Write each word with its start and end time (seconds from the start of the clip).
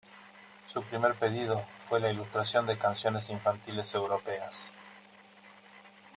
Su 0.65 0.81
primer 0.81 1.13
pedido 1.13 1.63
fue 1.85 1.99
la 1.99 2.09
ilustración 2.09 2.65
de 2.65 2.75
canciones 2.75 3.29
infantiles 3.29 3.93
europeas. 3.93 4.73